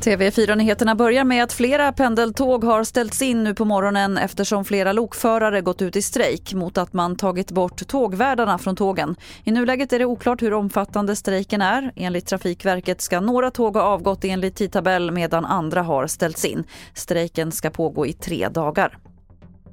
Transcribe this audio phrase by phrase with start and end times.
[0.00, 5.60] TV4-nyheterna börjar med att flera pendeltåg har ställts in nu på morgonen eftersom flera lokförare
[5.60, 9.16] gått ut i strejk mot att man tagit bort tågvärdarna från tågen.
[9.44, 11.92] I nuläget är det oklart hur omfattande strejken är.
[11.96, 16.64] Enligt Trafikverket ska några tåg ha avgått enligt tidtabell medan andra har ställts in.
[16.94, 18.98] Strejken ska pågå i tre dagar.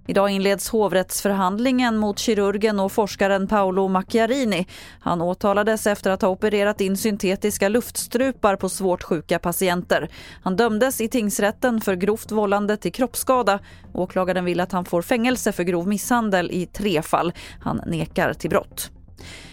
[0.10, 4.68] Idag inleds hovrättsförhandlingen mot kirurgen och forskaren Paolo Macchiarini.
[5.00, 10.10] Han åtalades efter att ha opererat in syntetiska luftstrupar på svårt sjuka patienter.
[10.44, 13.60] Han dömdes i tingsrätten för grovt vållande till kroppsskada.
[13.94, 17.34] Åklagaren vill att han får fängelse för grov misshandel i tre fall.
[17.60, 18.92] Han nekar till brott.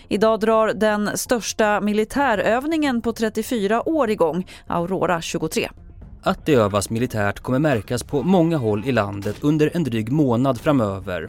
[0.09, 5.68] Idag drar den största militärövningen på 34 år igång, Aurora 23.
[6.27, 10.60] Att det övas militärt kommer märkas på många håll i landet under en dryg månad
[10.60, 11.28] framöver.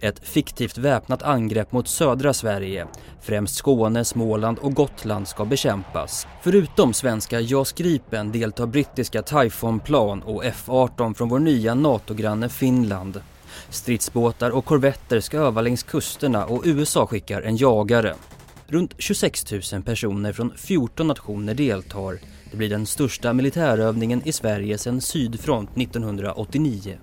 [0.00, 2.86] Ett fiktivt väpnat angrepp mot södra Sverige,
[3.20, 6.26] främst Skåne, Småland och Gotland ska bekämpas.
[6.42, 13.20] Förutom svenska JAS Gripen deltar brittiska Typhoon-plan och F-18 från vår nya NATO-granne Finland.
[13.70, 18.14] Stridsbåtar och korvetter ska öva längs kusterna och USA skickar en jagare.
[18.66, 22.18] Runt 26 000 personer från 14 nationer deltar
[22.50, 26.98] det blir den största militärövningen i Sverige sedan Sydfront 1989.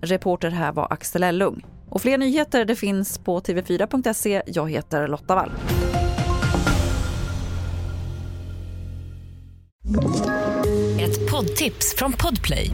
[0.00, 1.64] Reporter här var Axel Ellung.
[1.88, 4.42] Och fler nyheter det finns på tv4.se.
[4.46, 5.50] Jag heter Lotta Wall.
[11.00, 12.70] Ett poddtips från Podplay.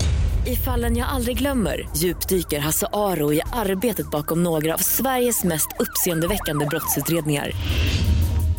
[0.47, 5.69] I fallen jag aldrig glömmer djupdyker Hasse Aro i arbetet bakom några av Sveriges mest
[5.78, 7.50] uppseendeväckande brottsutredningar